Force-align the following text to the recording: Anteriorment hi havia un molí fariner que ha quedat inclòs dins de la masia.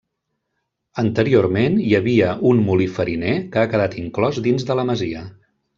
Anteriorment 1.03 1.77
hi 1.89 1.93
havia 1.99 2.31
un 2.53 2.65
molí 2.71 2.89
fariner 2.97 3.37
que 3.53 3.63
ha 3.67 3.71
quedat 3.75 4.01
inclòs 4.07 4.45
dins 4.49 4.71
de 4.73 4.81
la 4.83 4.93
masia. 4.93 5.29